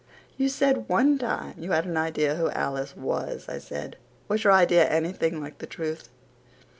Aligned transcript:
"You 0.35 0.49
said 0.49 0.89
one 0.89 1.19
time 1.19 1.53
you 1.59 1.73
had 1.73 1.85
an 1.85 1.95
idea 1.95 2.33
who 2.33 2.49
'Alice' 2.49 2.95
was," 2.97 3.47
I 3.47 3.59
said. 3.59 3.97
"Was 4.27 4.43
your 4.43 4.51
idea 4.53 4.87
anything 4.89 5.39
like 5.39 5.59
the 5.59 5.67
truth?" 5.67 6.09